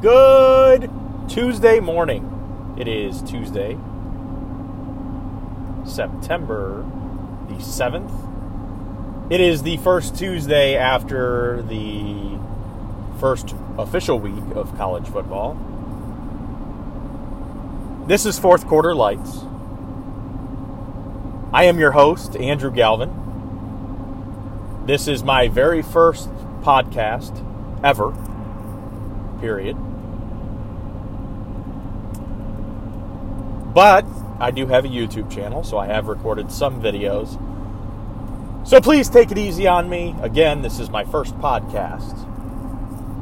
[0.00, 0.88] Good
[1.28, 2.76] Tuesday morning.
[2.78, 3.76] It is Tuesday,
[5.84, 6.86] September
[7.48, 9.32] the 7th.
[9.32, 12.38] It is the first Tuesday after the
[13.18, 15.56] first official week of college football.
[18.06, 19.38] This is fourth quarter lights.
[21.52, 23.10] I am your host, Andrew Galvin.
[24.86, 26.30] This is my very first
[26.62, 27.44] podcast
[27.82, 28.14] ever,
[29.40, 29.76] period.
[33.74, 34.04] But
[34.40, 37.38] I do have a YouTube channel, so I have recorded some videos.
[38.66, 40.14] So please take it easy on me.
[40.20, 42.26] Again, this is my first podcast.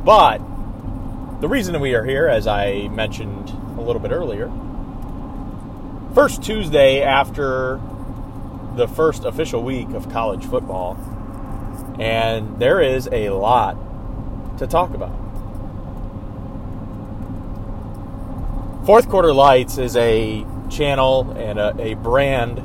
[0.04, 0.38] But
[1.40, 4.50] the reason we are here, as I mentioned a little bit earlier,
[6.14, 7.80] first Tuesday after
[8.76, 10.96] the first official week of college football,
[11.98, 13.76] and there is a lot
[14.58, 15.25] to talk about.
[18.86, 22.62] Fourth Quarter Lights is a channel and a, a brand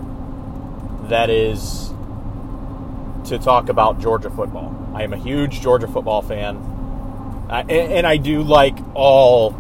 [1.10, 1.92] that is
[3.26, 4.72] to talk about Georgia football.
[4.94, 6.58] I am a huge Georgia football fan,
[7.50, 9.56] and, and I do like all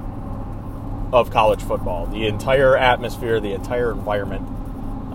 [1.12, 4.48] of college football, the entire atmosphere, the entire environment.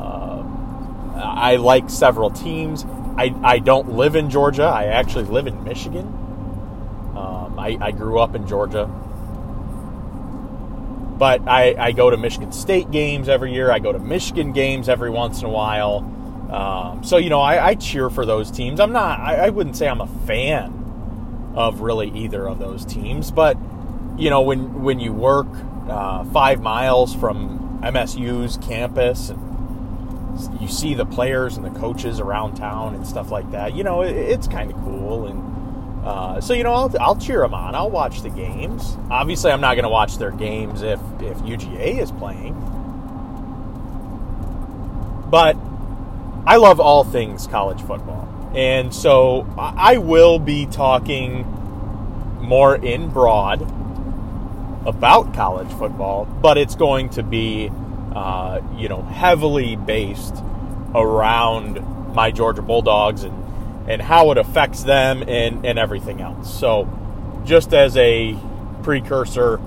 [0.00, 0.42] Uh,
[1.14, 2.84] I like several teams.
[3.16, 4.64] I, I don't live in Georgia.
[4.64, 6.08] I actually live in Michigan.
[7.16, 8.90] Um, I, I grew up in Georgia
[11.18, 13.70] but I, I, go to Michigan State games every year.
[13.70, 15.98] I go to Michigan games every once in a while.
[16.50, 18.78] Um, so you know, I, I, cheer for those teams.
[18.78, 19.18] I'm not.
[19.18, 23.56] I, I, wouldn't say I'm a fan of really either of those teams, but
[24.16, 25.48] you know, when when you work
[25.88, 32.54] uh, five miles from MSU's campus and you see the players and the coaches around
[32.54, 35.55] town and stuff like that, you know, it, it's kind of cool and
[36.06, 37.74] uh, so you know, I'll, I'll cheer them on.
[37.74, 38.96] I'll watch the games.
[39.10, 42.54] Obviously, I'm not going to watch their games if if UGA is playing.
[45.28, 45.56] But
[46.46, 51.42] I love all things college football, and so I will be talking
[52.40, 53.62] more in broad
[54.86, 57.68] about college football, but it's going to be,
[58.14, 60.36] uh, you know, heavily based
[60.94, 63.45] around my Georgia Bulldogs and
[63.88, 66.52] and how it affects them and, and everything else.
[66.58, 66.88] So,
[67.44, 68.36] just as a
[68.82, 69.60] precursor,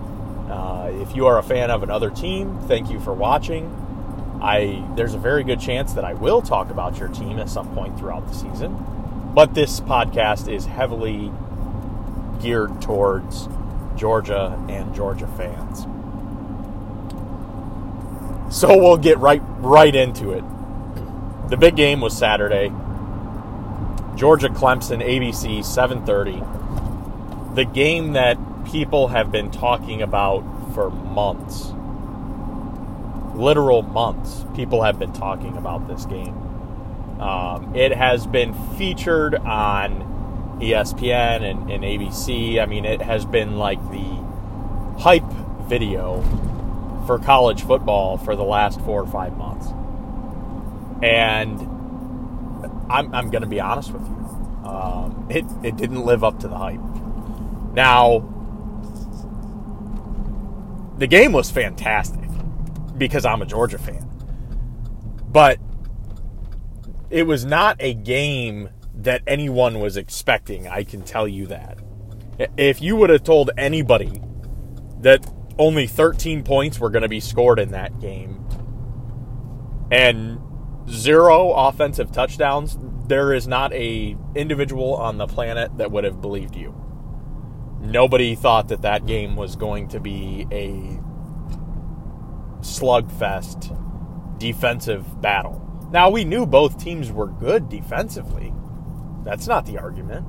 [0.50, 3.76] uh, if you are a fan of another team, thank you for watching.
[4.42, 7.74] I there's a very good chance that I will talk about your team at some
[7.76, 8.78] point throughout the season,
[9.34, 11.32] but this podcast is heavily
[12.42, 13.50] geared towards
[13.98, 15.86] Georgia and Georgia fans.
[18.50, 20.44] So we'll get right right into it.
[21.50, 22.72] The big game was Saturday.
[24.20, 27.56] Georgia Clemson ABC 7:30.
[27.56, 30.44] The game that people have been talking about
[30.74, 31.72] for months.
[33.34, 34.46] Literal months.
[34.58, 36.36] People have been talking about this game.
[37.22, 42.62] Um, it has been featured on ESPN and, and ABC.
[42.62, 44.04] I mean, it has been like the
[45.02, 45.32] hype
[45.70, 46.22] video
[47.08, 49.68] for college football for the last four or five months.
[51.02, 51.69] And
[52.90, 54.16] I'm, I'm going to be honest with you.
[54.68, 56.80] Um, it, it didn't live up to the hype.
[57.74, 58.20] Now,
[60.98, 62.30] the game was fantastic
[62.98, 64.06] because I'm a Georgia fan.
[65.32, 65.60] But
[67.10, 71.80] it was not a game that anyone was expecting, I can tell you that.
[72.58, 74.22] If you would have told anybody
[75.02, 75.26] that
[75.58, 78.46] only 13 points were going to be scored in that game
[79.92, 80.40] and
[80.90, 82.78] zero offensive touchdowns,
[83.08, 86.76] there is not a individual on the planet that would have believed you.
[87.82, 91.00] Nobody thought that that game was going to be a
[92.62, 93.76] slugfest
[94.38, 95.66] defensive battle.
[95.92, 98.54] Now we knew both teams were good defensively.
[99.24, 100.26] That's not the argument.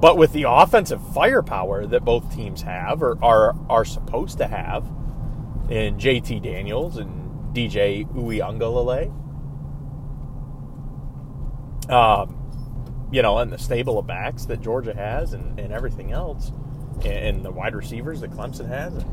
[0.00, 4.84] But with the offensive firepower that both teams have or are are supposed to have
[5.70, 7.23] in JT Daniels and
[7.54, 9.12] DJ Uiagalelei.
[11.90, 16.50] Um, you know, and the stable of backs that Georgia has and, and everything else,
[17.04, 19.04] and the wide receivers that Clemson has,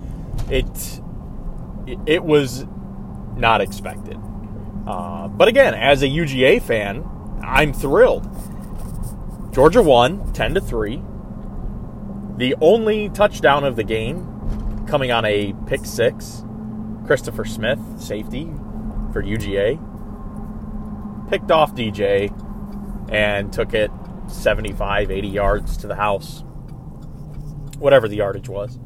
[0.49, 1.01] it
[2.05, 2.65] it was
[3.35, 4.17] not expected.
[4.87, 7.07] Uh, but again, as a UGA fan,
[7.43, 8.27] I'm thrilled.
[9.53, 11.01] Georgia won 10 to 3.
[12.37, 16.43] The only touchdown of the game coming on a pick six
[17.11, 18.45] Christopher Smith, safety
[19.11, 19.77] for UGA,
[21.29, 22.31] picked off DJ
[23.11, 23.91] and took it
[24.29, 26.45] 75, 80 yards to the house.
[27.77, 28.79] whatever the yardage was.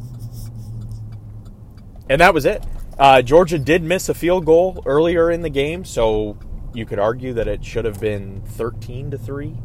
[2.10, 2.66] And that was it.
[2.98, 6.36] Uh, Georgia did miss a field goal earlier in the game, so
[6.74, 9.56] you could argue that it should have been 13 to 3.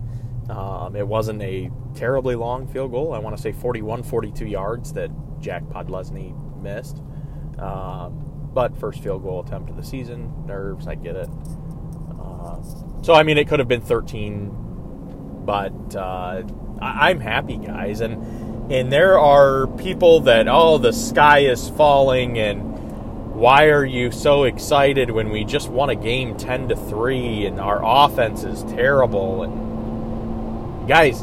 [0.50, 3.14] Um, it wasn't a terribly long field goal.
[3.14, 5.10] I want to say 41, 42 yards that
[5.40, 7.00] Jack Podlesny missed.
[7.58, 10.32] Um, but first field goal attempt of the season.
[10.46, 11.28] Nerves, I get it.
[12.20, 12.60] Uh,
[13.02, 16.42] so, I mean, it could have been 13, but uh,
[16.80, 18.00] I- I'm happy, guys.
[18.00, 22.68] And, and there are people that, oh, the sky is falling and
[23.34, 27.58] why are you so excited when we just won a game 10 to 3 and
[27.60, 31.22] our offense is terrible and guys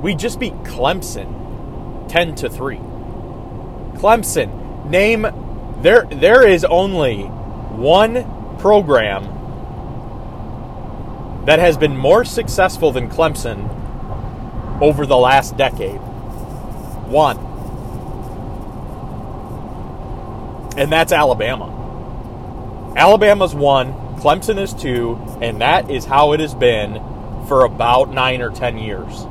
[0.00, 2.76] we just beat Clemson 10 to 3
[3.96, 5.26] Clemson name
[5.82, 8.24] there there is only one
[8.58, 9.24] program
[11.46, 13.68] that has been more successful than Clemson
[14.82, 16.00] over the last decade
[17.08, 17.48] one
[20.78, 21.74] and that's Alabama.
[22.96, 26.94] Alabama's one, Clemson is two, and that is how it has been
[27.48, 29.26] for about nine or ten years.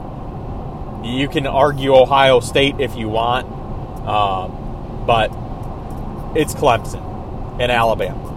[1.03, 3.47] You can argue Ohio State if you want,
[4.05, 5.29] um, but
[6.35, 7.01] it's Clemson
[7.59, 8.33] and Alabama.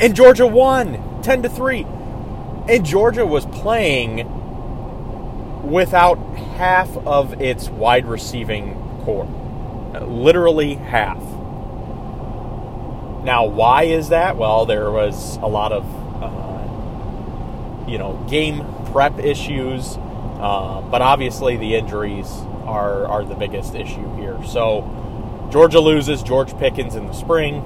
[0.00, 1.86] And Georgia won 10 to 3.
[2.68, 4.30] And Georgia was playing
[5.70, 6.16] without
[6.56, 8.74] half of its wide receiving
[9.04, 9.28] corps
[10.00, 11.22] literally half.
[13.24, 14.36] Now, why is that?
[14.36, 15.84] Well, there was a lot of,
[16.22, 19.96] uh, you know, game prep issues,
[20.40, 22.28] uh, but obviously the injuries
[22.66, 24.38] are are the biggest issue here.
[24.44, 24.82] So,
[25.50, 27.62] Georgia loses George Pickens in the spring,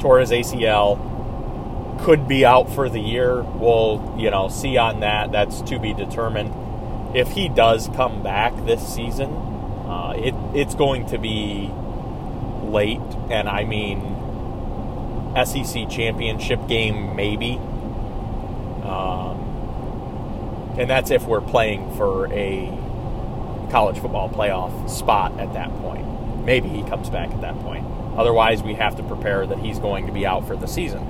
[0.00, 0.98] tore his ACL,
[2.00, 3.42] could be out for the year.
[3.42, 5.32] We'll, you know, see on that.
[5.32, 6.54] That's to be determined.
[7.16, 11.70] If he does come back this season, uh, it it's going to be
[12.64, 13.00] late,
[13.30, 14.14] and I mean
[15.44, 17.56] SEC championship game maybe,
[18.84, 19.38] um,
[20.78, 22.66] and that's if we're playing for a
[23.70, 26.44] college football playoff spot at that point.
[26.44, 27.86] Maybe he comes back at that point.
[28.16, 31.06] Otherwise, we have to prepare that he's going to be out for the season.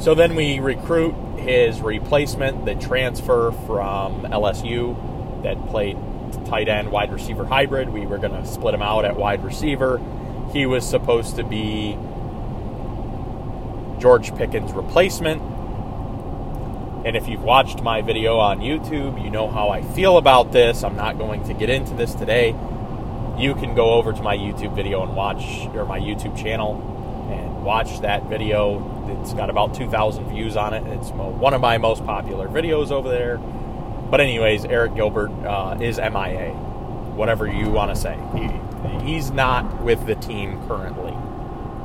[0.00, 5.98] So then we recruit his replacement, the transfer from LSU that played
[6.46, 7.90] tight end wide receiver hybrid.
[7.90, 10.00] We were going to split him out at wide receiver.
[10.52, 11.98] He was supposed to be
[13.98, 15.42] George Pickens' replacement.
[17.04, 20.84] And if you've watched my video on YouTube, you know how I feel about this.
[20.84, 22.50] I'm not going to get into this today.
[23.38, 26.74] You can go over to my YouTube video and watch, or my YouTube channel,
[27.32, 29.18] and watch that video.
[29.22, 30.86] It's got about 2,000 views on it.
[30.88, 33.38] It's one of my most popular videos over there.
[33.38, 36.52] But anyways, Arik Gilbert uh, is MIA,
[37.14, 38.18] whatever you want to say.
[38.34, 41.12] He, he's not with the team currently.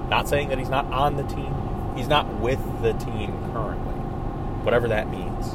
[0.09, 1.53] Not saying that he's not on the team.
[1.95, 3.84] He's not with the team currently.
[4.65, 5.51] Whatever that means.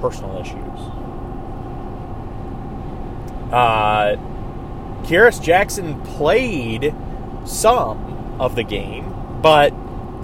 [0.00, 0.80] Personal issues.
[3.52, 4.16] Uh,
[5.04, 6.94] Kearis Jackson played
[7.44, 9.12] some of the game,
[9.42, 9.72] but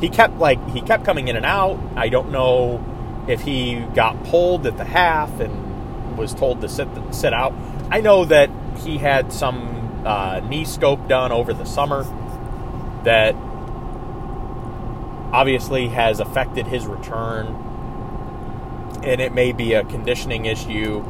[0.00, 1.78] he kept like he kept coming in and out.
[1.96, 2.84] I don't know
[3.28, 7.52] if he got pulled at the half and was told to sit sit out.
[7.90, 12.04] I know that he had some uh, knee scope done over the summer
[13.04, 13.34] that
[15.32, 17.46] obviously has affected his return,
[19.02, 21.04] and it may be a conditioning issue.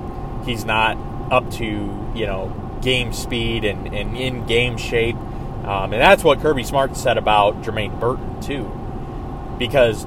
[0.45, 0.97] He's not
[1.31, 1.65] up to
[2.15, 5.17] you know game speed and, and in game shape,
[5.65, 8.71] um, and that's what Kirby Smart said about Jermaine Burton too,
[9.59, 10.07] because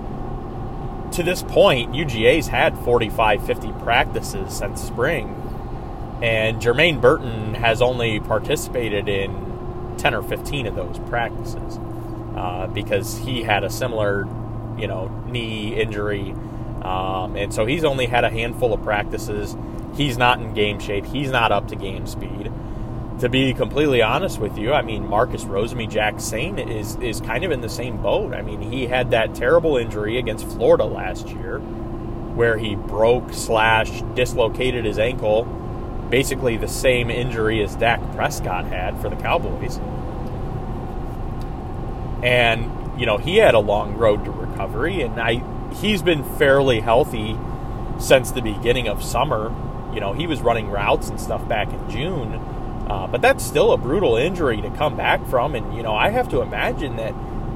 [1.15, 8.19] to this point, UGA's had 45, 50 practices since spring, and Jermaine Burton has only
[8.19, 11.79] participated in 10 or 15 of those practices
[12.35, 14.25] uh, because he had a similar,
[14.77, 16.31] you know, knee injury.
[16.81, 19.55] Um, and so he's only had a handful of practices.
[19.95, 21.05] He's not in game shape.
[21.05, 22.51] He's not up to game speed
[23.19, 27.61] to be completely honest with you, I mean Marcus Rosemy-Jacksaint is is kind of in
[27.61, 28.33] the same boat.
[28.33, 34.01] I mean, he had that terrible injury against Florida last year, where he broke slash
[34.15, 35.45] dislocated his ankle,
[36.09, 39.79] basically the same injury as Dak Prescott had for the Cowboys.
[42.23, 45.43] And you know he had a long road to recovery, and I
[45.75, 47.37] he's been fairly healthy
[47.99, 49.53] since the beginning of summer.
[49.93, 52.39] You know he was running routes and stuff back in June
[52.87, 55.55] uh, but that's still a brutal injury to come back from.
[55.55, 57.15] And, you know, I have to imagine that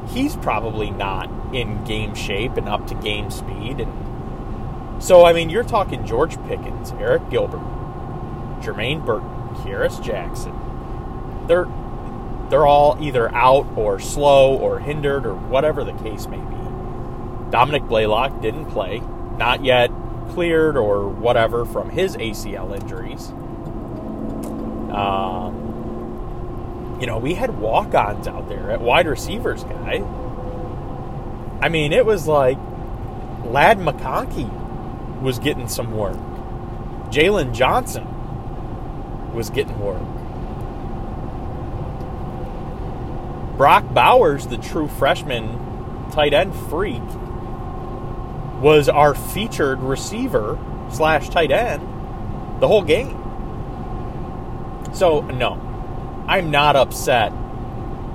[0.10, 3.82] he's probably not in game shape and up to game speed.
[3.82, 7.62] And So, I mean, you're talking George Pickens, Arik Gilbert,
[8.62, 10.56] Jermaine Burton, Kearis Jackson.
[11.48, 11.68] They're
[12.50, 17.51] they're all either out or slow or hindered or whatever the case may be.
[17.51, 19.01] Dominick Blaylock didn't play,
[19.38, 19.92] not yet
[20.30, 23.30] cleared or whatever from his ACL injuries.
[24.94, 25.68] Um,
[27.00, 30.04] you know, we had walk ons out there at wide receivers, guy.
[31.62, 32.58] I mean, it was like
[33.46, 36.18] Ladd McConkey was getting some work.
[37.10, 38.06] Jalen Johnson
[39.34, 40.17] was getting work.
[43.58, 47.02] Brock Bowers, the true freshman tight end freak,
[48.62, 50.58] was our featured receiver
[50.92, 51.82] slash tight end
[52.62, 53.24] the whole game.
[54.94, 55.54] So no,
[56.28, 57.34] I'm not upset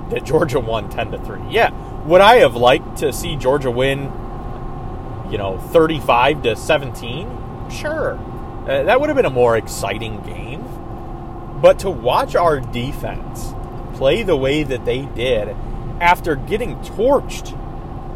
[0.09, 1.39] that Georgia won 10 to 3.
[1.49, 1.71] Yeah,
[2.03, 4.11] would I have liked to see Georgia win
[5.33, 7.69] you know, 35 to 17?
[7.69, 8.19] Sure.
[8.67, 10.61] Uh, that would have been a more exciting game.
[11.59, 13.52] But to watch our defense
[14.03, 15.47] play the way that they did
[16.01, 17.57] after getting torched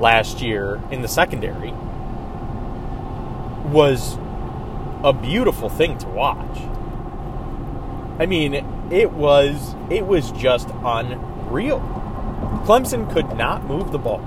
[0.01, 1.71] last year in the secondary
[3.71, 4.17] was
[5.01, 6.57] a beautiful thing to watch.
[8.19, 8.53] I mean,
[8.91, 11.79] it was it was just unreal.
[12.65, 14.25] Clemson could not move the ball.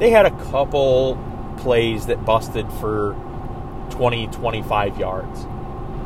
[0.00, 1.16] They had a couple
[1.58, 3.14] plays that busted for
[3.90, 5.46] 20 25 yards.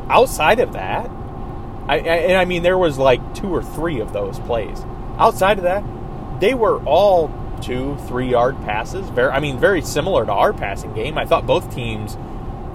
[0.07, 1.09] Outside of that,
[1.87, 4.83] I, and I mean there was like two or three of those plays.
[5.17, 5.83] Outside of that,
[6.39, 9.07] they were all two, three yard passes.
[9.09, 11.17] Very, I mean, very similar to our passing game.
[11.17, 12.17] I thought both teams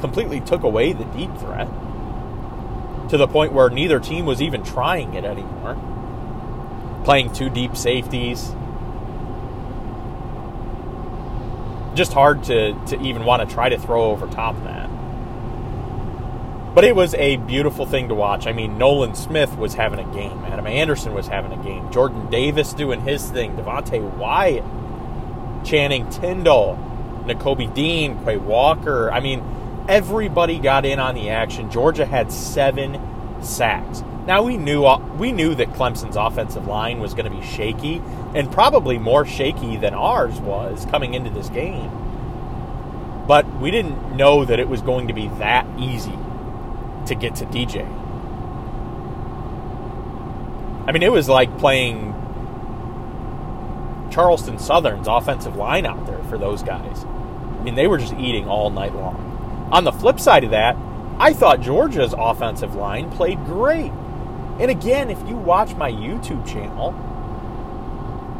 [0.01, 1.69] completely took away the deep threat
[3.11, 5.75] to the point where neither team was even trying it anymore.
[7.05, 8.53] Playing two deep safeties.
[11.95, 14.80] Just hard to, to even want to try to throw over top of that.
[16.75, 18.47] But it was a beautiful thing to watch.
[18.47, 20.45] I mean, Nolan Smith was having a game.
[20.45, 21.91] Adam Anderson was having a game.
[21.91, 23.57] Jordan Davis doing his thing.
[23.57, 24.65] Devonte Wyatt,
[25.65, 26.79] Channing Tindall,
[27.25, 29.11] Nakobe Dean, Quay Walker.
[29.11, 29.43] I mean,
[29.89, 31.73] everybody got in on the action.
[31.73, 33.01] Georgia had seven
[33.43, 34.05] sacks.
[34.27, 38.01] Now we knew uh, we knew that Clemson's offensive line was going to be shaky,
[38.33, 41.91] and probably more shaky than ours was coming into this game.
[43.27, 46.17] But we didn't know that it was going to be that easy
[47.07, 47.87] to get to DJ.
[50.87, 52.15] I mean, it was like playing
[54.11, 57.05] Charleston Southern's offensive line out there for those guys.
[57.05, 59.69] I mean, they were just eating all night long.
[59.71, 60.77] On the flip side of that,
[61.19, 63.93] I thought Georgia's offensive line played great.
[64.59, 66.95] And again, if you watch my YouTube channel,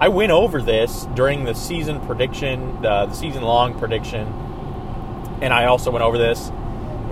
[0.01, 4.27] I went over this during the season prediction, uh, the season long prediction,
[5.43, 6.51] and I also went over this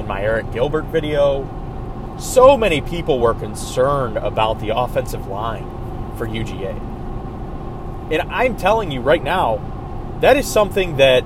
[0.09, 1.47] my Arik Gilbert video.
[2.19, 5.65] So many people were concerned about the offensive line
[6.17, 6.77] for UGA.
[8.11, 9.61] And I'm telling you right now,
[10.21, 11.23] that is something that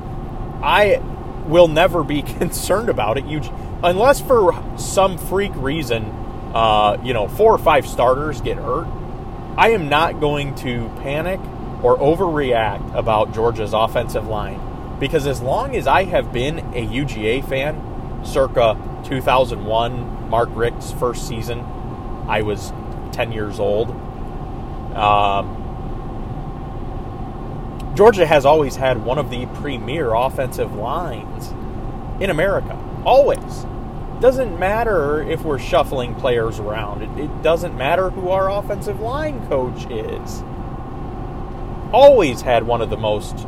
[0.62, 1.00] I
[1.46, 3.80] will never be concerned about at UGA.
[3.84, 6.04] Unless for some freak reason,
[6.54, 8.86] uh, you know, four or five starters get hurt,
[9.56, 11.40] I am not going to panic
[11.82, 14.60] or overreact about Georgia's offensive line.
[15.00, 17.91] Because as long as I have been a UGA fan,
[18.24, 21.60] circa 2001, Mark Richt's first season.
[22.28, 22.72] I was
[23.12, 23.90] 10 years old.
[24.94, 25.58] Um,
[27.94, 31.48] Georgia has always had one of the premier offensive lines
[32.22, 32.78] in America.
[33.04, 33.66] Always.
[34.20, 37.02] Doesn't matter if we're shuffling players around.
[37.02, 40.42] It, it doesn't matter who our offensive line coach is.
[41.92, 43.46] Always had one of the most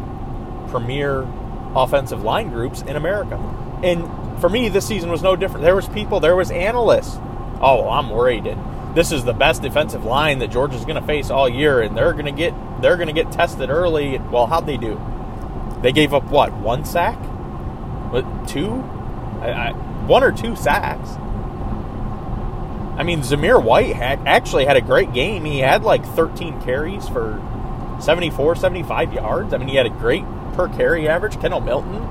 [0.69, 1.27] premier
[1.75, 3.37] offensive line groups in America.
[3.83, 4.03] And
[4.45, 5.63] for me, this season was no different.
[5.63, 7.17] There was people, there was analysts.
[7.63, 8.45] Oh, I'm worried.
[8.95, 12.13] This is the best defensive line that Georgia's going to face all year, and they're
[12.13, 14.19] going to get they're going to get tested early.
[14.19, 15.01] Well, how'd they do?
[15.81, 17.17] They gave up what one sack,
[18.13, 18.71] what two,
[19.41, 19.73] I, I,
[20.07, 21.09] one or two sacks.
[22.99, 25.47] I mean, Zamir White had actually had a great game.
[25.47, 27.41] He had like 13 carries for
[27.99, 29.55] 74, 75 yards.
[29.55, 31.41] I mean, he had a great per carry average.
[31.41, 32.03] Kendall Milton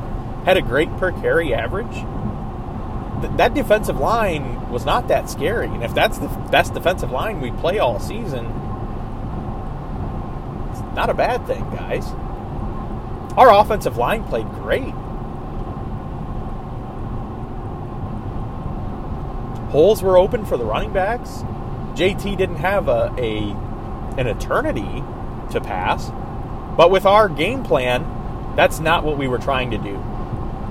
[0.45, 2.03] had a great per carry average
[3.37, 5.67] that defensive line was not that scary.
[5.67, 8.45] And if that's the best defensive line we play all season,
[10.71, 12.07] it's not a bad thing, guys.
[13.37, 14.93] Our offensive line played great.
[19.71, 21.43] Holes were open for the running backs.
[21.95, 23.55] JT didn't have a, a
[24.19, 25.03] an eternity
[25.51, 26.11] to pass,
[26.77, 28.05] but with our game plan,
[28.55, 29.95] that's not what we were trying to do.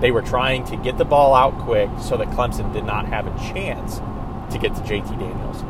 [0.02, 3.28] They were trying to get the ball out quick so that Clemson did not have
[3.28, 3.99] a chance
[4.52, 5.62] to get to JT Daniels.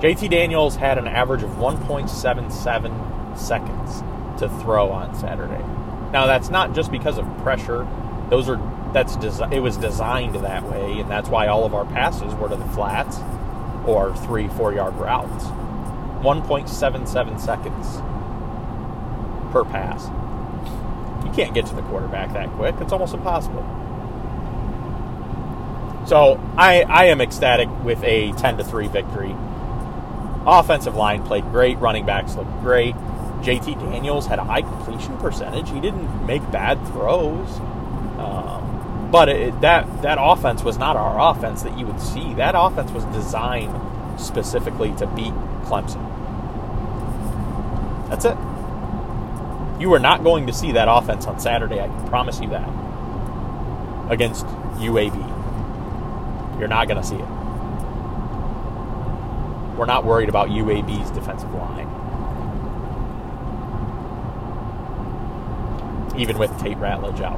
[0.00, 4.02] JT Daniels had an average of 1.77 seconds
[4.38, 5.64] to throw on Saturday.
[6.12, 7.84] Now that's not just because of pressure.
[8.30, 8.56] Those are
[8.92, 12.48] that's desi- it was designed that way, and that's why all of our passes were
[12.48, 13.18] to the flats
[13.84, 15.44] or three, four yard routes.
[16.22, 17.96] 1.77 seconds
[19.52, 20.08] per pass.
[21.36, 22.74] Can't get to the quarterback that quick.
[22.80, 23.62] It's almost impossible.
[26.06, 29.34] So I, I am ecstatic with a 10 to 3 victory.
[30.46, 31.78] Offensive line played great.
[31.78, 32.94] Running backs looked great.
[33.42, 35.68] JT Daniels had a high completion percentage.
[35.70, 37.58] He didn't make bad throws.
[38.18, 42.34] Um, but it, that that offense was not our offense that you would see.
[42.34, 43.74] That offense was designed
[44.20, 46.02] specifically to beat Clemson.
[48.08, 48.36] That's it.
[49.78, 51.80] You are not going to see that offense on Saturday.
[51.80, 52.68] I can promise you that.
[54.10, 54.46] Against
[54.78, 55.14] UAB.
[56.58, 57.28] You're not going to see it.
[59.76, 61.86] We're not worried about UAB's defensive line.
[66.18, 67.36] Even with Tate Ratledge out.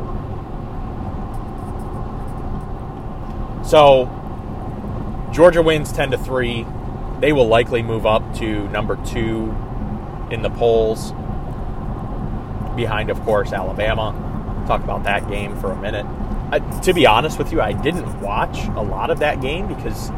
[3.66, 4.08] So,
[5.32, 6.64] Georgia wins 10 to 3.
[7.18, 11.12] They will likely move up to number 2 in the polls
[12.78, 14.14] behind of course Alabama.
[14.66, 16.06] Talk about that game for a minute
[16.82, 20.10] to be honest with you, I didn't watch a lot of that game because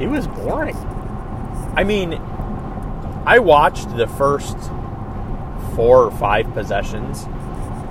[0.00, 0.76] it was boring.
[1.76, 2.14] I mean,
[3.24, 4.56] I watched the first
[5.74, 7.24] four or five possessions,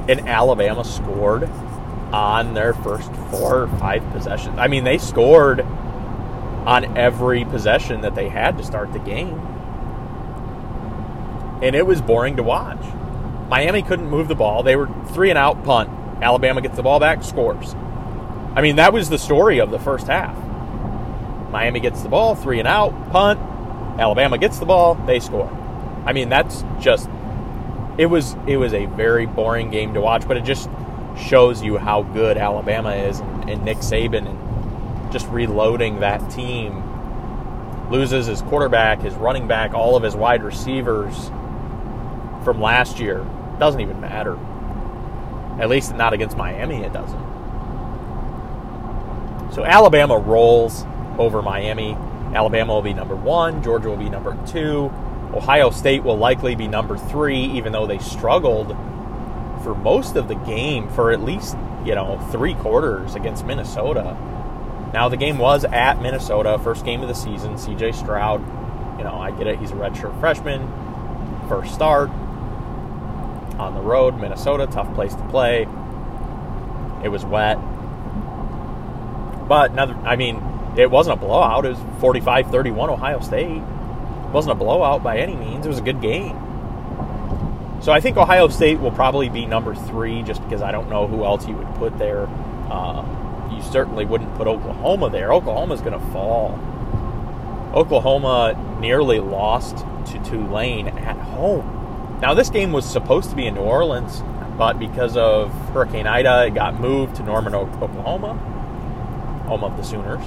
[0.07, 1.49] and Alabama scored
[2.13, 4.59] on their first four or five possessions.
[4.59, 9.39] I mean, they scored on every possession that they had to start the game.
[11.63, 12.83] And it was boring to watch.
[13.51, 14.63] Miami couldn't move the ball.
[14.63, 15.89] They were three and out punt
[16.21, 17.73] Alabama gets the ball back, scores.
[18.55, 20.35] I mean, that was the story of the first half.
[21.49, 23.39] Miami gets the ball, three and out, punt.
[23.99, 25.49] Alabama gets the ball, they score.
[26.05, 27.09] I mean, that's just
[27.97, 30.69] it was it was a very boring game to watch, but it just
[31.17, 36.83] shows you how good Alabama is and, and Nick Saban and just reloading that team.
[37.89, 41.29] Loses his quarterback, his running back, all of his wide receivers
[42.43, 43.25] from last year.
[43.61, 44.39] Doesn't even matter.
[45.61, 47.21] At least not against Miami, it doesn't.
[49.53, 50.83] So Alabama rolls
[51.19, 51.93] over Miami.
[52.33, 53.61] Alabama will be number one.
[53.61, 54.91] Georgia will be number two.
[55.35, 58.69] Ohio State will likely be number three, even though they struggled
[59.63, 64.17] for most of the game for at least, you know, three quarters against Minnesota.
[64.91, 67.53] Now, the game was at Minnesota, first game of the season.
[67.57, 68.41] CJ Stroud,
[68.97, 69.59] you know, I get it.
[69.59, 70.67] He's a redshirt freshman,
[71.47, 72.09] first start
[73.61, 74.19] on the road.
[74.19, 75.61] Minnesota, tough place to play.
[77.03, 77.57] It was wet.
[79.47, 80.41] But, another, I mean,
[80.77, 81.65] it wasn't a blowout.
[81.65, 83.57] It was 45 31 Ohio State.
[83.57, 85.65] It wasn't a blowout by any means.
[85.65, 86.37] It was a good game.
[87.81, 91.07] So I think Ohio State will probably be number three just because I don't know
[91.07, 92.27] who else you would put there.
[92.69, 93.03] Uh,
[93.51, 95.33] you certainly wouldn't put Oklahoma there.
[95.33, 96.59] Oklahoma's going to fall.
[97.73, 101.80] Oklahoma nearly lost to Tulane at home.
[102.21, 104.21] Now, this game was supposed to be in New Orleans,
[104.57, 108.35] but because of Hurricane Ida, it got moved to Norman, Oklahoma,
[109.47, 110.23] home of the Sooners.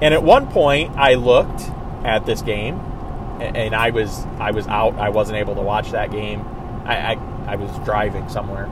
[0.00, 1.62] And at one point, I looked
[2.04, 2.78] at this game,
[3.40, 4.94] and I was I was out.
[4.94, 6.40] I wasn't able to watch that game.
[6.86, 8.64] I, I, I was driving somewhere.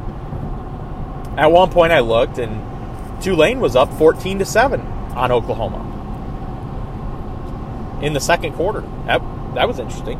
[1.36, 5.82] At one point, I looked, and Tulane was up 14 to seven on Oklahoma
[8.02, 8.82] in the second quarter.
[9.04, 9.20] That
[9.54, 10.18] that was interesting.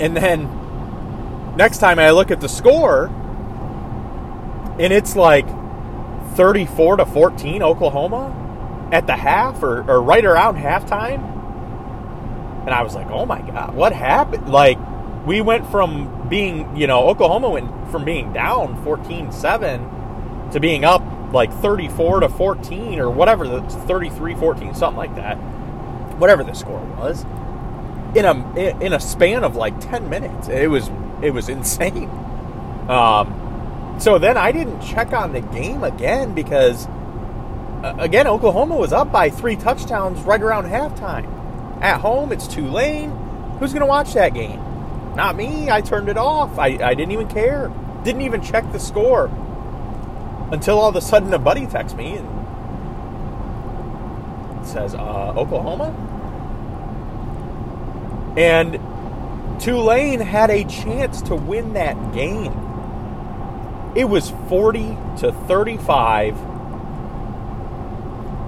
[0.00, 3.06] And then next time I look at the score,
[4.78, 5.46] and it's like
[6.36, 11.20] 34 to 14 Oklahoma at the half or, or right around halftime.
[12.62, 14.48] And I was like, oh my God, what happened?
[14.48, 14.78] Like,
[15.26, 20.82] we went from being, you know, Oklahoma went from being down 14 7 to being
[20.82, 25.34] up like 34 to 14 or whatever, the 33 14, something like that.
[26.16, 27.26] Whatever the score was
[28.14, 30.48] in a in a span of like 10 minutes.
[30.48, 30.90] It was
[31.22, 32.08] it was insane.
[32.88, 38.92] Um, so then I didn't check on the game again because uh, again Oklahoma was
[38.92, 41.40] up by three touchdowns right around halftime.
[41.80, 43.10] At home, it's Tulane.
[43.58, 44.60] Who's going to watch that game?
[45.14, 45.70] Not me.
[45.70, 46.58] I turned it off.
[46.58, 47.72] I, I didn't even care.
[48.04, 49.26] Didn't even check the score
[50.50, 52.26] until all of a sudden a buddy texts me and
[54.66, 55.94] says, uh, Oklahoma?
[58.40, 62.54] And Tulane had a chance to win that game.
[63.94, 66.38] It was 40 to 35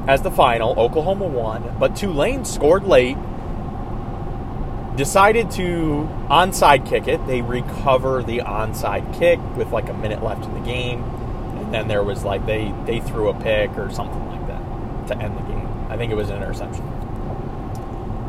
[0.09, 0.81] as the final.
[0.81, 3.19] Oklahoma won, but Tulane scored late.
[4.97, 7.27] Decided to onside kick it.
[7.27, 11.03] They recover the onside kick with like a minute left in the game.
[11.03, 15.23] And then there was like they they threw a pick or something like that to
[15.23, 15.69] end the game.
[15.91, 16.92] I think it was an interception.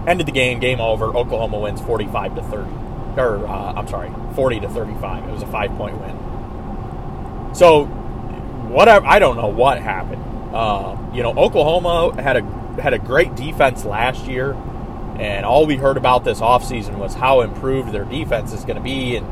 [0.07, 1.05] Ended the game, game over.
[1.05, 2.71] Oklahoma wins 45 to 30.
[3.15, 5.29] Or uh, I'm sorry, 40 to 35.
[5.29, 7.55] It was a 5-point win.
[7.55, 7.87] So
[8.73, 10.23] whatever I don't know what happened.
[10.53, 14.53] Uh, you know, Oklahoma had a had a great defense last year,
[15.19, 18.81] and all we heard about this offseason was how improved their defense is going to
[18.81, 19.15] be.
[19.15, 19.27] And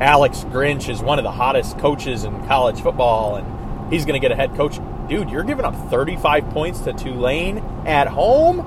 [0.00, 4.24] Alex Grinch is one of the hottest coaches in college football, and he's going to
[4.26, 4.78] get a head coach.
[5.08, 8.60] Dude, you're giving up 35 points to Tulane at home.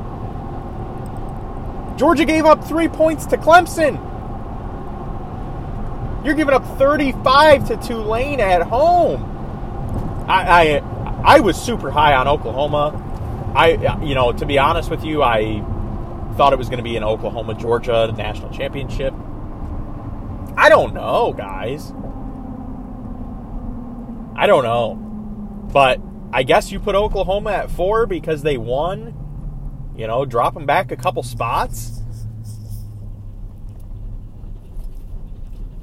[1.97, 4.01] Georgia gave up three points to Clemson.
[6.25, 9.23] You're giving up 35 to Tulane at home.
[10.27, 13.01] I, I I was super high on Oklahoma.
[13.55, 15.59] I, you know, to be honest with you, I
[16.35, 19.11] thought it was going to be an Oklahoma Georgia national championship.
[20.55, 21.91] I don't know, guys.
[24.35, 24.95] I don't know.
[25.73, 25.99] But
[26.31, 29.15] I guess you put Oklahoma at four because they won.
[29.95, 32.01] You know, drop them back a couple spots.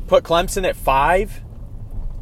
[0.06, 1.42] Put Clemson at five.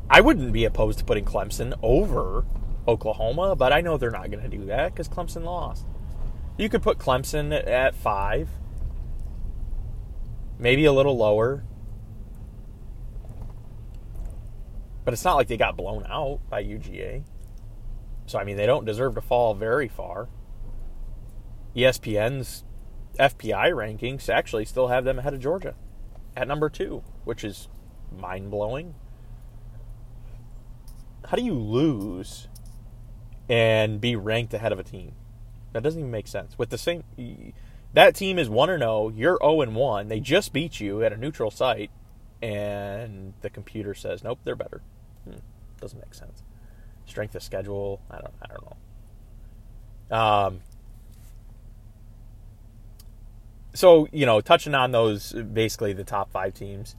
[0.09, 2.45] I wouldn't be opposed to putting Clemson over
[2.87, 5.87] Oklahoma, but I know they're not going to do that because Clemson lost.
[6.57, 8.49] You could put Clemson at five,
[10.59, 11.65] maybe a little lower.
[15.05, 17.25] But it's not like they got blown out by UGA.
[18.27, 20.29] So, I mean, they don't deserve to fall very far.
[21.77, 22.65] ESPN's
[23.19, 25.75] FPI rankings actually still have them ahead of Georgia
[26.37, 27.69] at number two, which is
[28.17, 28.95] mind blowing.
[31.27, 32.49] How do you lose
[33.51, 35.13] and be ranked ahead of a team.
[35.73, 36.57] That doesn't even make sense.
[36.57, 37.03] With the same,
[37.93, 38.81] that team is one zero.
[38.83, 40.09] Oh, you're zero and one.
[40.09, 41.91] They just beat you at a neutral site,
[42.41, 44.83] and the computer says nope, they're better.
[45.25, 45.39] Hmm,
[45.81, 46.45] doesn't make sense.
[47.07, 48.01] Strength of schedule.
[48.09, 48.35] I don't.
[48.41, 48.65] I don't
[50.11, 50.17] know.
[50.17, 50.61] Um.
[53.73, 56.97] So you know, touching on those, basically the top five teams.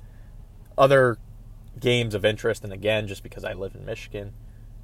[0.77, 1.17] Other
[1.79, 4.33] games of interest, and again, just because I live in Michigan,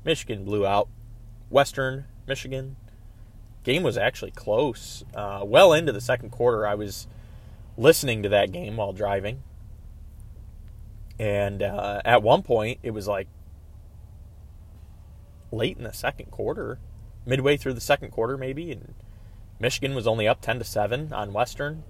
[0.04, 0.90] Michigan blew out
[1.50, 2.76] Western Michigan.
[3.64, 5.04] Game was actually close.
[5.14, 7.08] Uh, well into the second quarter, I was
[7.78, 9.44] listening to that game while driving.
[11.20, 13.28] And uh, at one point, it was like
[15.52, 16.80] late in the second quarter,
[17.26, 18.94] midway through the second quarter, maybe, and
[19.60, 21.84] Michigan was only up 10 to 7 on Western.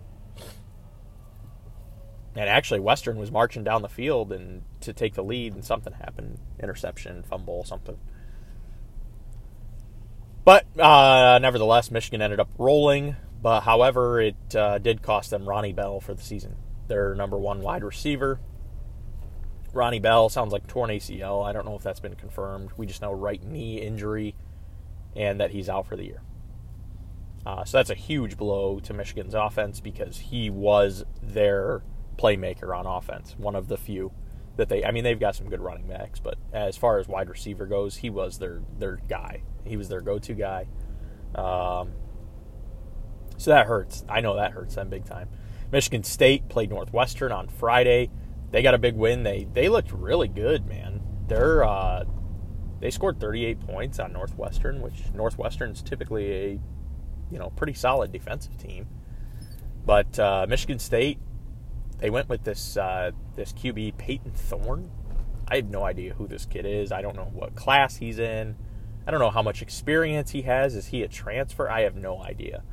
[2.36, 5.94] And actually, Western was marching down the field and to take the lead, and something
[5.94, 7.98] happened interception, fumble, something.
[10.46, 13.16] But uh, nevertheless, Michigan ended up rolling.
[13.42, 16.56] But however, it uh, did cost them Ronnie Bell for the season,
[16.88, 18.40] their number one wide receiver.
[19.74, 21.46] Ronnie Bell sounds like torn ACL.
[21.46, 22.72] I don't know if that's been confirmed.
[22.78, 24.36] We just know right knee injury
[25.16, 26.22] and that he's out for the year.
[27.48, 31.82] Uh, so that's a huge blow to Michigan's offense because he was their
[32.18, 34.12] playmaker on offense, one of the few
[34.58, 34.84] that they.
[34.84, 37.96] I mean, they've got some good running backs, but as far as wide receiver goes,
[37.96, 39.44] he was their their guy.
[39.64, 40.68] He was their go-to guy.
[41.36, 41.92] Um,
[43.38, 44.04] so that hurts.
[44.10, 45.30] I know that hurts them big time.
[45.72, 48.10] Michigan State played Northwestern on Friday.
[48.52, 49.24] They got a big win.
[49.24, 51.02] They they looked really good, man.
[51.30, 52.04] They're uh,
[52.82, 56.60] they scored 38 points on Northwestern, which Northwestern's typically a
[57.32, 58.88] you know pretty solid defensive team.
[59.86, 61.20] But uh, Michigan State,
[62.00, 64.92] they went with this uh, this QB Peyton Thorne.
[65.48, 66.92] I have no idea who this kid is.
[66.92, 68.58] I don't know what class he's in.
[69.08, 70.76] I don't know how much experience he has.
[70.76, 71.70] Is he a transfer?
[71.70, 72.64] I have no idea.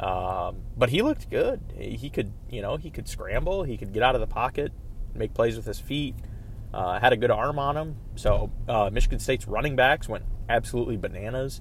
[0.00, 1.60] Um, but he looked good.
[1.78, 3.62] He could, you know, he could scramble.
[3.62, 4.72] He could get out of the pocket,
[5.14, 6.16] make plays with his feet.
[6.74, 7.96] Uh, had a good arm on him.
[8.16, 11.60] So uh, Michigan State's running backs went absolutely bananas.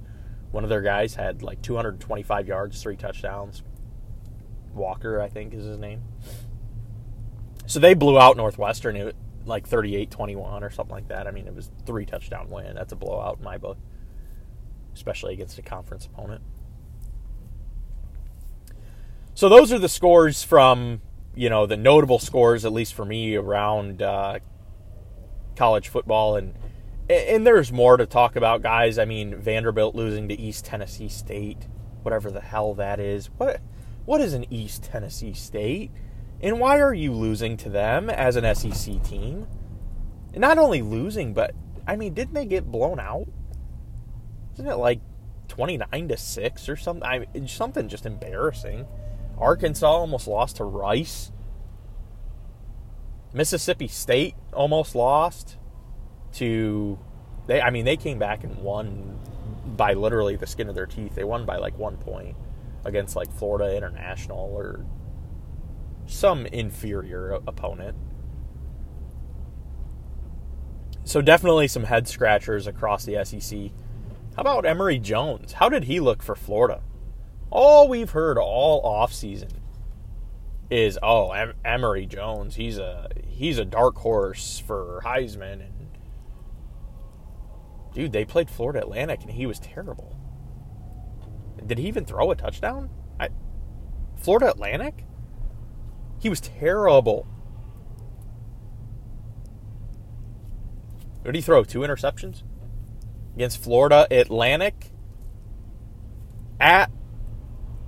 [0.56, 3.62] One of their guys had like 225 yards, three touchdowns.
[4.74, 6.02] Walker, I think, is his name.
[7.66, 9.16] So they blew out Northwestern it,
[9.46, 11.28] like 38 21 or something like that.
[11.28, 12.76] I mean, it was three touchdown win.
[12.76, 13.78] That's a blowout in my book
[14.96, 16.42] especially against a conference opponent.
[19.36, 21.02] So those are the scores from
[21.36, 24.40] you know the notable scores, at least for me, around uh,
[25.56, 26.56] college football, and
[27.10, 28.98] and there's more to talk about, guys.
[28.98, 31.68] I mean, Vanderbilt losing to East Tennessee State,
[32.02, 33.28] whatever the hell that is.
[33.38, 33.62] What
[34.06, 35.92] what is an East Tennessee State,
[36.42, 39.48] and why are you losing to them as an SEC team?
[40.38, 41.56] not only losing, but
[41.88, 43.28] I mean, didn't they get blown out?
[44.54, 45.00] Isn't it like
[45.48, 47.04] 29 to 6 or something?
[47.04, 48.86] I mean, something just embarrassing.
[49.38, 51.32] Arkansas almost lost to Rice.
[53.34, 55.58] Mississippi State almost lost
[56.36, 57.00] to
[57.48, 59.20] they I mean they came back and won
[59.76, 61.16] by literally the skin of their teeth.
[61.16, 62.36] They won by like 1 point
[62.86, 64.86] against like Florida International or
[66.06, 67.98] some inferior opponent.
[71.04, 73.72] So definitely some head scratchers across the SEC.
[74.36, 75.54] How about Emory Jones?
[75.54, 76.82] How did he look for Florida?
[77.52, 79.52] All we've heard all offseason
[80.70, 85.75] is oh em- Emory Jones he's a he's a dark horse for Heisman and
[87.96, 90.16] dude they played Florida Atlantic and he was terrible.
[91.66, 92.92] Did he even throw a touchdown?
[93.20, 93.30] I,
[94.18, 95.06] Florida Atlantic?
[96.20, 97.26] He was terrible.
[101.22, 101.64] What did he throw?
[101.64, 102.44] Two interceptions?
[103.34, 104.92] Against Florida Atlantic?
[106.60, 106.92] At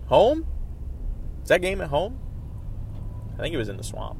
[0.07, 0.47] home?
[1.43, 2.19] Is that game at home?
[3.37, 4.19] I think it was in the swamp.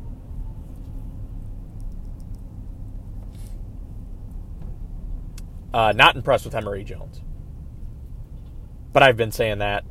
[5.73, 7.21] Uh, not impressed with Emory Jones.
[8.93, 9.83] But I've been saying that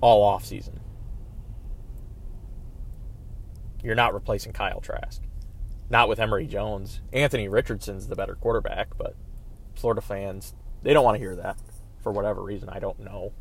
[0.00, 0.80] all off season.
[3.82, 5.22] You're not replacing Kyle Trask.
[5.90, 7.00] Not with Emory Jones.
[7.12, 9.14] Anthony Richardson's the better quarterback, but
[9.74, 11.58] Florida fans, they don't want to hear that
[12.02, 12.68] for whatever reason.
[12.68, 13.32] I don't know.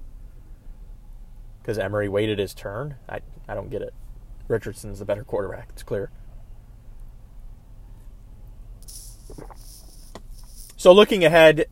[1.61, 2.95] Because Emory waited his turn.
[3.07, 3.93] I, I don't get it.
[4.47, 5.69] Richardson's the better quarterback.
[5.69, 6.11] It's clear.
[10.83, 11.67] So looking ahead,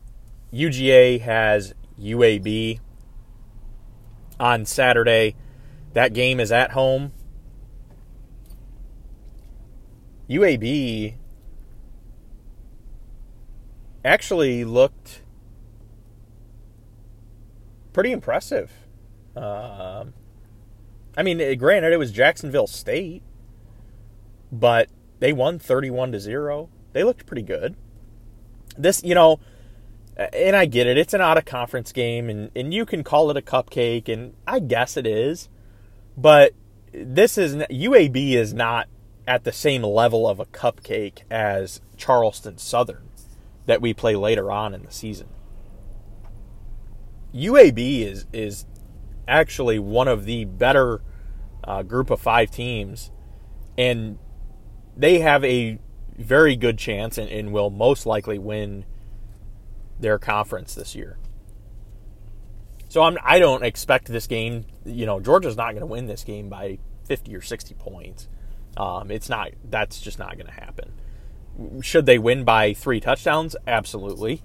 [0.54, 2.80] UGA has UAB
[4.40, 5.36] on Saturday.
[5.92, 7.12] That game is at home.
[10.30, 11.16] UAB
[14.02, 15.20] actually looked
[17.92, 18.72] pretty impressive.
[19.36, 20.14] Um,
[21.18, 23.22] I mean, granted, it was Jacksonville State,
[24.50, 26.70] but they won 31 to 0.
[26.94, 27.76] They looked pretty good.
[28.76, 29.40] This, you know,
[30.16, 33.30] and I get it, it's an out of conference game, and, and you can call
[33.30, 35.48] it a cupcake, and I guess it is,
[36.16, 36.52] but
[36.92, 38.88] this is UAB is not
[39.26, 43.08] at the same level of a cupcake as Charleston Southern
[43.66, 45.28] that we play later on in the season.
[47.34, 48.66] UAB is is
[49.26, 51.00] actually one of the better
[51.64, 53.10] uh, group of five teams,
[53.78, 54.18] and
[54.96, 55.78] they have a
[56.16, 58.84] very good chance and, and will most likely win
[59.98, 61.18] their conference this year.
[62.88, 64.66] So I'm, I don't expect this game.
[64.84, 68.28] You know, Georgia's not going to win this game by 50 or 60 points.
[68.76, 69.50] Um, it's not.
[69.64, 70.92] That's just not going to happen.
[71.82, 73.56] Should they win by three touchdowns?
[73.66, 74.42] Absolutely.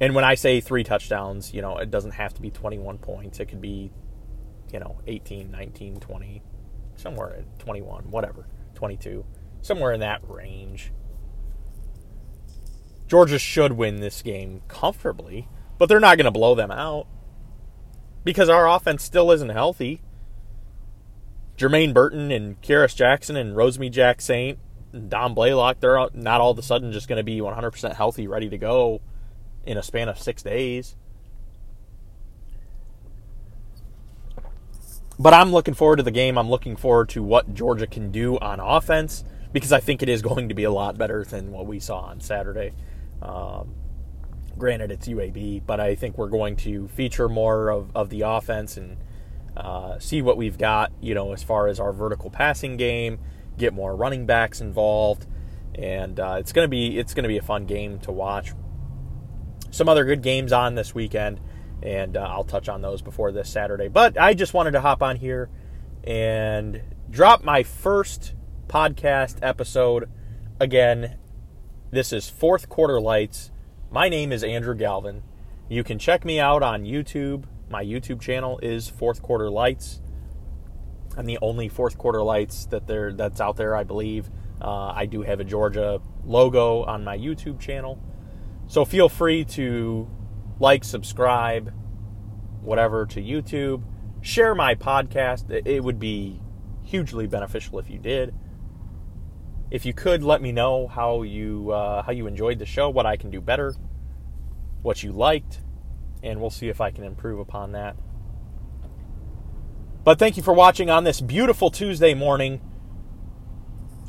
[0.00, 3.40] And when I say three touchdowns, you know, it doesn't have to be 21 points.
[3.40, 3.90] It could be,
[4.72, 6.42] you know, 18, 19, 20,
[6.96, 8.46] somewhere at 21, whatever,
[8.84, 9.24] 22,
[9.62, 10.92] somewhere in that range.
[13.08, 17.06] Georgia should win this game comfortably, but they're not going to blow them out
[18.24, 20.02] because our offense still isn't healthy.
[21.56, 24.58] Jermaine Burton and Kearis Jackson and Rosemy-Jacksaint
[24.92, 28.26] and Dom Blaylock, they're not all of a sudden just going to be 100% healthy,
[28.26, 29.00] ready to go
[29.64, 30.94] in a span of six days.
[35.18, 36.36] But I'm looking forward to the game.
[36.36, 40.22] I'm looking forward to what Georgia can do on offense because I think it is
[40.22, 42.72] going to be a lot better than what we saw on Saturday.
[43.22, 43.74] Um,
[44.58, 48.76] granted, it's UAB, but I think we're going to feature more of, of the offense
[48.76, 48.96] and
[49.56, 53.18] uh, see what we've got, you know, as far as our vertical passing game,
[53.56, 55.26] get more running backs involved,
[55.76, 58.52] and uh, it's gonna be it's gonna be a fun game to watch.
[59.70, 61.40] Some other good games on this weekend,
[61.82, 63.88] and uh, I'll touch on those before this Saturday.
[63.88, 65.50] But I just wanted to hop on here
[66.04, 68.34] and drop my first
[68.66, 70.08] podcast episode
[70.60, 71.16] again.
[71.90, 73.50] This is fourth quarter lights.
[73.90, 75.22] My name is Andrew Galvin.
[75.68, 80.00] You can check me out on YouTube my YouTube channel is Fourth Quarter Lights.
[81.16, 84.30] I'm the only Fourth Quarter Lights that there that's out there, I believe.
[84.60, 88.00] Uh, I do have a Georgia logo on my YouTube channel,
[88.68, 90.08] so feel free to
[90.58, 91.72] like, subscribe,
[92.62, 93.82] whatever to YouTube.
[94.20, 95.50] Share my podcast.
[95.66, 96.40] It would be
[96.82, 98.34] hugely beneficial if you did.
[99.70, 103.06] If you could let me know how you uh, how you enjoyed the show, what
[103.06, 103.74] I can do better,
[104.82, 105.60] what you liked,
[106.22, 107.96] and we'll see if I can improve upon that.
[110.04, 112.60] But thank you for watching on this beautiful Tuesday morning.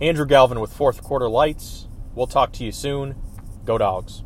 [0.02, 1.88] Andrew Galvin with Fourth Quarter Lights.
[2.14, 3.16] We'll talk to you soon.
[3.64, 4.25] Go, dogs.